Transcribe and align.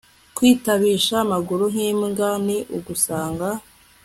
kwitabisha 0.35 1.15
amaguru 1.25 1.63
nk'imbwa 1.73 2.29
ni 2.45 2.57
ugusanga 2.77 3.47